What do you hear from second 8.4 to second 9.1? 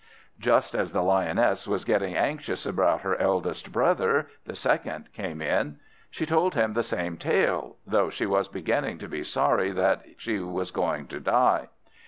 beginning to